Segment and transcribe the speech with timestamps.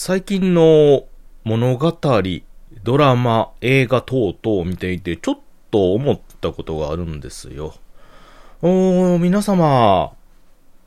[0.00, 1.06] 最近の
[1.42, 1.92] 物語、
[2.84, 5.38] ドラマ、映画等々を見ていて、ちょっ
[5.72, 7.74] と思ったことがあるんですよ。
[8.62, 10.12] おー、皆様、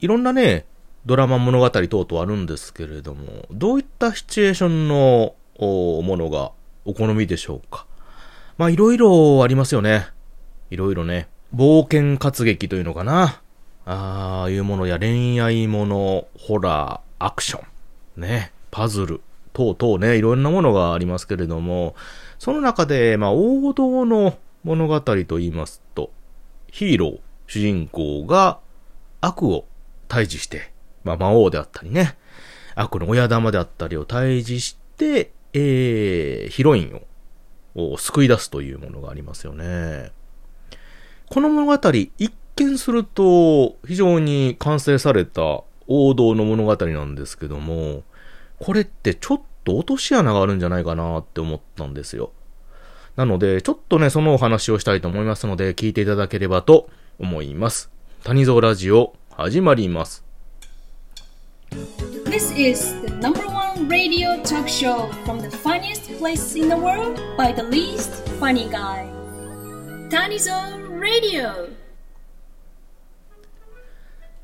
[0.00, 0.66] いろんなね、
[1.06, 6.52] ドラマ物語等々あるんですけれども、どういったシチュエーションのものが
[6.84, 7.86] お好みでしょうか？
[8.58, 10.06] まあ、いろいろありますよね。
[10.68, 11.28] いろいろね。
[11.56, 13.40] 冒険活劇というのかな。
[13.86, 17.64] ああいうものや恋愛もの、ホラー、アクショ
[18.18, 19.20] ン、ね、パズル、
[19.52, 21.94] 等々ね、いろんなものがありますけれども、
[22.38, 26.10] その中で、まあ、王道の物語と言いますと、
[26.70, 28.58] ヒーロー、主人公が
[29.20, 29.64] 悪を
[30.08, 30.72] 退治して、
[31.04, 32.16] まあ、魔王であったりね、
[32.74, 37.02] 悪の親玉であったりを退治して、えー、ヒロイン
[37.74, 40.12] を救い出すというものがありますよね。
[41.30, 48.02] この物語、一見すると非常に完成された王道の物語なんですけども、
[48.60, 52.32] これってちょっと落とし穴があるんじゃないかなって思ったんですよ。
[53.16, 57.90] なので、ちょっとね、そのお話をしたいと思いますので、聞いていただければと思います。
[58.24, 60.24] 谷蔵ラジオ、始まります。
[62.24, 67.54] This is the number one radio talk show from the funniest place in the world by
[67.54, 69.06] the least funny guy.
[70.08, 71.70] Tanizone Radio!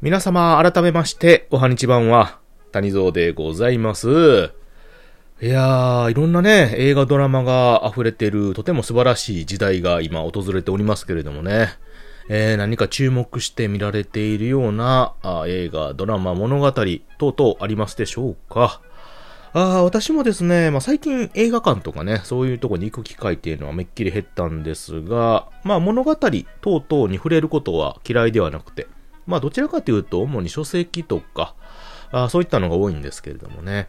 [0.00, 2.41] 皆様、改めまして、おはにちばんは、
[2.72, 4.50] 谷蔵でございます。
[5.40, 11.78] いやー、いろんなね、映画ドラマが溢れてる、とても素晴らしい時代が今訪れておりますけれどもね。
[12.28, 18.80] えー、何か注目して見られているようなあ映画、ドラマ、物語等々ありますでしょうか
[19.54, 28.86] あ私もですね、まあ、最近映画館とかね、そういうとこに行く機会っていうのはめっきり減ったんですが、まあ物語等々に触れることは嫌いではなくて、
[29.26, 31.54] まあどちらかというと主に書籍とか、
[32.12, 33.88] あそういったのが多いんですけれどもね。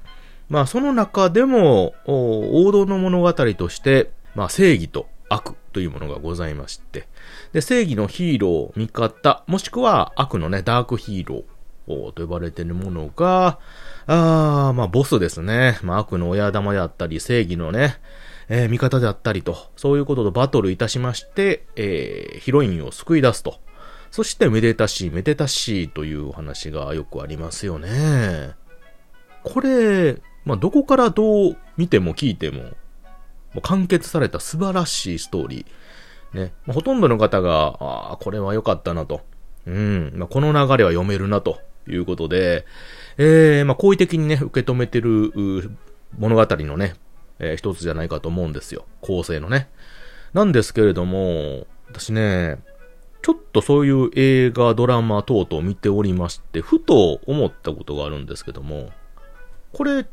[0.49, 7.07] まあその中でも王道の物語として、まあ正義と悪というものがございまして、
[7.51, 13.59] で、正義のヒーロー、味方、もしくは悪のね、ダークヒーローと呼ばれているものが、
[14.05, 15.79] あ、まあボスですね。
[15.81, 17.97] まあ悪の親玉であったり、正義のね、
[18.49, 23.59] えー、味方であったりと、そういうこととバトルいたしまして、えー、ヒロインを救い出すと。
[24.13, 28.51] そしてめでたし、めでたしというお話がよくありますよね。
[29.41, 32.61] これ、まあ、どこからどう見ても聞いても、
[33.55, 36.39] も完結された素晴らしいストーリー。
[36.39, 36.53] ね。
[36.67, 39.21] まあ、ほとんどの方が、ああ、これは良かったなと。
[39.65, 40.13] うん。
[40.15, 42.67] まあ、この流れは読めるなということで、
[43.17, 45.31] えー、まあ、好意的にね、受け止めてる
[46.19, 46.93] 物語のね、
[47.39, 48.85] えー、一つじゃないかと思うんですよ。
[49.01, 49.71] 構成のね。
[50.33, 52.59] なんですけれども、私ね、
[53.23, 58.91] ちょっとそういう映画、ドラマ等々見ておりまして、ふと思ったことがあるんですけども、
[59.71, 60.05] これ、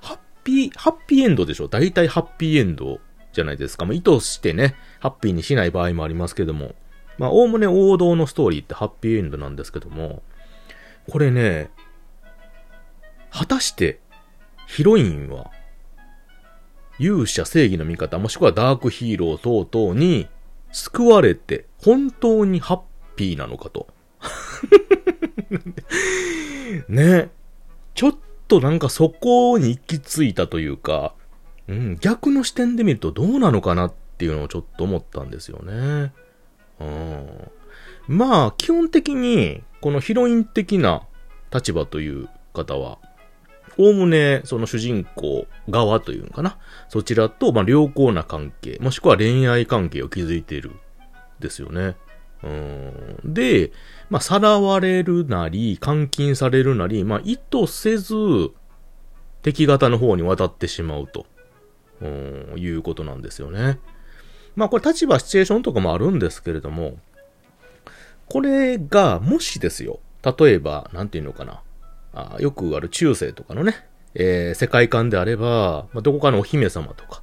[0.00, 1.68] ハッピー、ハッピーエンドでしょ？
[1.68, 3.00] 大体ハッピーエンド
[3.32, 3.86] じゃないですか。
[3.86, 6.74] まあ、意図してね、ハッピーにしない場合もありますけども、
[7.16, 10.22] まあ、おおむね王道のストーリーってハッピーエンドなんですけども、
[11.10, 11.70] これね、
[13.30, 13.98] 果たして、
[14.66, 15.50] ヒロインは、
[16.98, 20.28] 勇者正義の味方、もしくはダークヒーロー等々に
[20.72, 22.80] 救われて本当にハッ
[23.16, 23.88] ピーなのかと。
[26.88, 27.30] ね。
[27.94, 28.16] ちょっ
[28.48, 31.14] となんかそこに行き着いたというか、
[31.68, 36.12] うん、逆の視点で見るとどうなのかなっていうのをちょっと思ったんですよね。
[36.80, 37.50] うん、
[38.08, 41.02] まあ、基本的に、このヒロイン的な
[41.52, 42.98] 立場という方は、
[43.78, 46.58] おおむね、その主人公側というのかな。
[46.88, 50.72] そちらと、まあ、良好な関係、もしくは恋愛関係を築いている。
[51.42, 51.96] ですよね。
[52.42, 53.18] うん。
[53.24, 53.72] で、
[54.08, 58.14] まあ、さらわれるなり、監禁されるなり、まあ、意図せず、
[59.42, 61.26] 敵方の方に渡ってしまうと、
[62.00, 63.78] うん、いうことなんですよね。
[64.56, 66.98] まあ、これ立場、シチュエーションとかもあるんですけれども、
[68.28, 71.60] これが、もしですよ、例えば、なんていうのかな。
[72.14, 73.74] あよくある中世とかのね、
[74.14, 77.22] えー、世界観であれば、まあ、どこかのお姫様とか、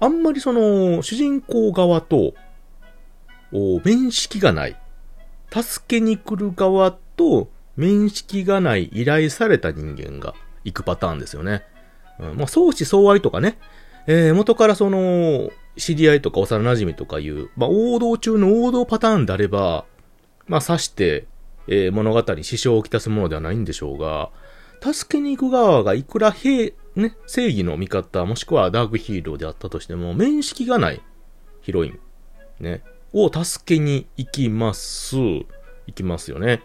[0.00, 2.34] あんまりその、主人公側と、
[3.52, 4.76] 面識がない。
[5.52, 11.64] 助けに来る側と、面識がない依頼された人間が行くパターンですよね。
[12.18, 13.58] うん、まあ、相思相愛とかね、
[14.06, 19.84] えー、元からその、知り合いとか幼馴染とかいう、まあ、王道中の王道パターンであれば、
[20.46, 21.26] まあ、刺して、
[21.68, 24.30] えー、物語に支障をきたすものではないんでしょうが、
[24.80, 31.00] 助けに行く側がいくら平、ね、正義の味方、もしくはダークヒーローであったとしても、面識がない
[31.60, 32.00] ヒロイン、
[32.60, 32.82] ね、
[33.12, 35.16] を助けに行きます。
[35.16, 35.46] 行
[35.94, 36.62] きますよね。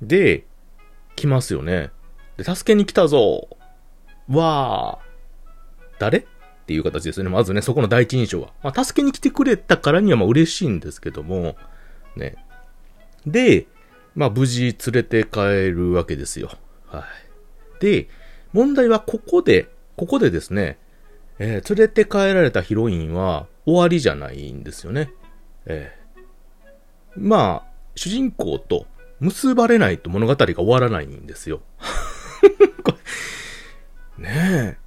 [0.00, 0.46] で、
[1.14, 1.90] 来ますよね。
[2.36, 3.48] で、助けに来たぞ
[4.28, 4.98] は、
[5.98, 6.18] 誰？
[6.18, 6.24] っ
[6.64, 7.28] ていう形ですね。
[7.28, 8.52] まずね、そこの第一印象は。
[8.62, 11.56] まあ、助けに来てくれたからにはまあ嬉しいんですけども、
[12.16, 12.36] ね。
[13.26, 13.66] で、
[14.14, 16.50] まあ、無事連れて帰るわけですよ。
[16.86, 17.02] はい。
[17.80, 18.08] で、
[18.52, 20.78] 問題はここで、ここでですね、
[21.38, 25.12] えー、連れて帰られたヒロインは終わりじゃないんですよね。
[25.66, 26.20] えー、
[27.16, 28.86] まあ、主人公と
[29.20, 31.62] 結ばれないと物語が終わらないんですよ。
[34.18, 34.78] ねえ。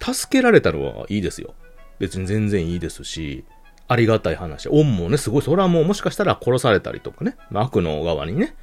[0.00, 1.54] 助けられたのはいいですよ。
[1.98, 3.44] 別に全然いいですし、
[3.88, 4.68] ありがたい話。
[4.68, 8.54] 恩もね、すごい、それはもうもしかしたら殺されたりとかね、まあ、悪の側にね、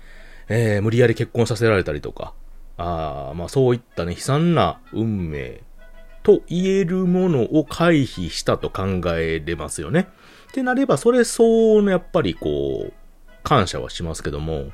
[0.48, 2.34] えー、無理やり結婚させられたりとか、
[2.78, 5.64] あまあそういったね、悲惨な運命
[6.24, 10.08] と言えるものを回避したと考えれますよね。
[10.50, 12.94] ってなれば、それ相応のやっぱりこう、
[13.44, 14.72] 感謝はしますけども、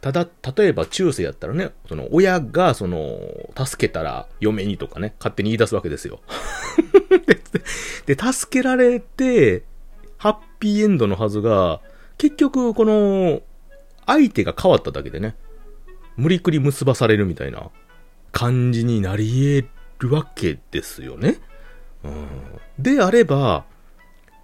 [0.00, 0.26] ただ、
[0.56, 3.18] 例えば中世やったらね、その親がその、
[3.56, 6.20] 助けたら嫁にとかね、勝手に言い出すわけですよ。
[8.06, 9.64] で、助けられて、
[10.16, 11.80] ハッピーエンドのはずが、
[12.18, 13.42] 結局この、
[14.06, 15.36] 相手が変わっただけでね、
[16.16, 17.70] 無理くり結ばされるみたいな
[18.32, 19.64] 感じになり
[19.98, 21.38] 得るわけですよね。
[22.04, 22.28] うん、
[22.78, 23.64] であれば、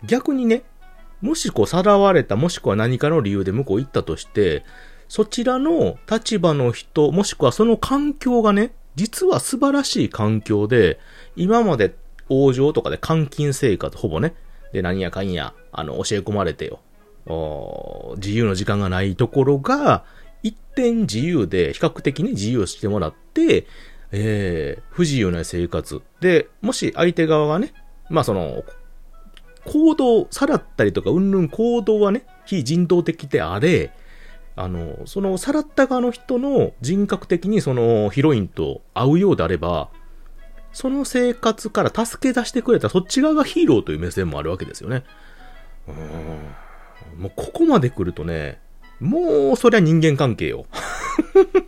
[0.05, 0.63] 逆にね、
[1.21, 4.65] もしこう、さらわれた、もしくは何かの理由で向こう行ったとして、
[5.09, 10.99] そちらの立場の人、もしくはその環境がね、実は素晴らしい環境で、
[11.37, 11.95] 今まで
[12.29, 14.35] 王城とかで監禁生活、ほぼね、
[14.73, 16.81] で、何やかんや、あの、教え込まれてよ。
[18.17, 20.05] 自由の時間がないところが、
[20.43, 23.67] 一点自由で、比較的に自由してもらって、
[24.13, 26.03] えー、不自由な生活。
[26.21, 27.73] で、もし相手側がね、
[28.09, 28.65] まあその、
[29.65, 33.93] 行動、さらったりとか、うんぬん行動はね、非人道的であれ、
[34.55, 39.91] あの、その、さらった側の人の人格的にそのヒロインと会うようであれば、
[40.77, 45.05] その生活から助け出してくれたそっち側がヒーローという目線もあるわけですよね。
[45.89, 47.23] うん。
[47.23, 48.61] もうここまで来るとね、
[49.01, 50.67] もうそりゃ人間関係よ。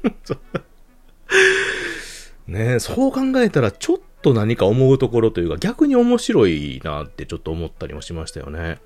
[2.46, 8.78] ねそう考えたらちょっと何か思うところというか逆に面白いなってちょっと思ったりもしましたよね。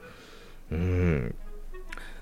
[0.70, 1.34] うん。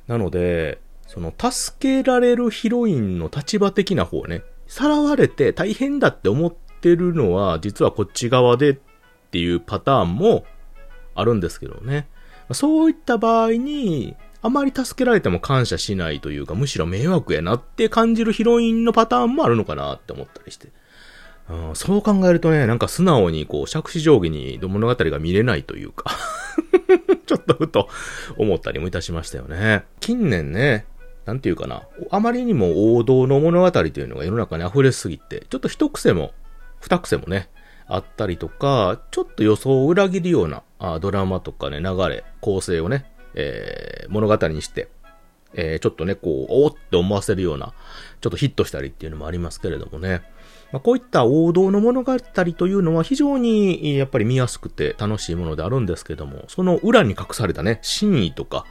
[0.09, 8.79] なので、その助けられるヒロインの立場的な方ね、さらわれて大変だって思ってるのは実はこっち側でっ
[9.31, 10.45] ていうパターンも
[11.15, 12.09] あるんですけどね。
[12.53, 20.69] そういった場合に、あまり助けられても感謝しないというか、むしろ迷惑やなって感じるヒロインのパターンもあるのかなって思ったりして。
[21.51, 26.17] うん、そう考えるとね、なんか素直にこう、杓子定規に物語が見れないというか
[27.27, 27.89] ちょっとふと
[28.37, 29.85] 思ったりもいたしましたよね。
[29.99, 30.87] 近年ね、
[31.27, 36.33] なんていうかな、あまりにも王道の物語というのが世の中に溢れすぎて、ちょっと一癖も、
[36.81, 37.49] 二癖もね、
[37.87, 44.89] あったりとか、ちょっと予想を裏切るようなあドラマとかね、流れ、構成をね、えー、物語にして、
[45.55, 47.73] えー、ちょっとね、こう、おーって思わせるような、
[48.21, 50.23] ちょっとヒットしたりっていうのもありますけれどもね。
[50.73, 58.67] まあ、こういった王道の物語というのは非常にやっぱり見やすくて楽しいものであるんですけども、その裏に隠されたね、真意とか、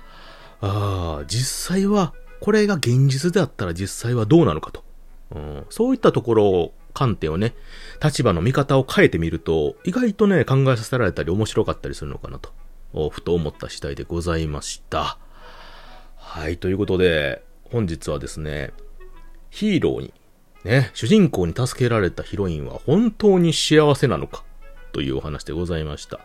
[0.62, 4.84] ああ、実際は、これが現実であったら実際はどうなのかと。
[5.36, 7.56] うん、そういったところを、観点をね、
[8.04, 12.52] 立場の見方を変えてみると、意外とね、考えさせられたり面白かったりするのかなと、
[13.10, 15.18] ふと思った次第でございました。
[16.18, 18.74] はい、ということで、本日はですね、
[19.50, 20.14] ヒーローに
[20.66, 24.44] ね、主人公に助けられたヒロインは本当に幸せなのか
[24.92, 26.20] というお話でございました。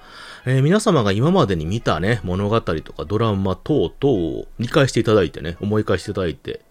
[0.45, 6.63] えー、皆様が今までに見たね、物語とかドラマ等々を理解していただいてね、思い返していただいて、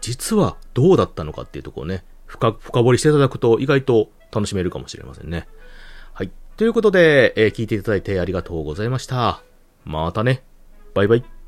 [0.00, 2.02] 実はどうだったのかっていうところをね、
[2.38, 5.48] 深掘りしていただくと意外と楽しめるかもしれませんね。
[6.12, 6.30] はい。
[6.56, 9.42] ということで、えー、聞いていただいてありがとうございました。
[9.84, 10.42] またね。
[10.94, 11.41] バイバイ。